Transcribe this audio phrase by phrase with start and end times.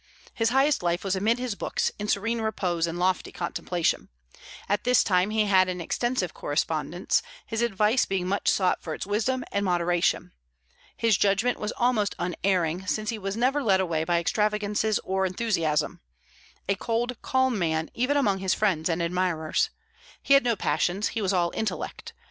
[0.33, 4.09] His highest life was amid his books, in serene repose and lofty contemplation.
[4.67, 9.05] At this time he had an extensive correspondence, his advice being much sought for its
[9.05, 10.31] wisdom and moderation.
[10.97, 16.01] His judgment was almost unerring, since he was never led away by extravagances or enthusiasm:
[16.67, 19.69] a cold, calm man even among his friends and admirers.
[20.23, 22.13] He had no passions; he was all intellect.